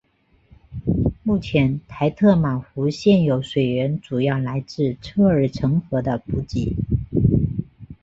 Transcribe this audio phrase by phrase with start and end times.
[1.21, 6.75] 目前台特玛湖现有水源主要来自车尔臣河的补给。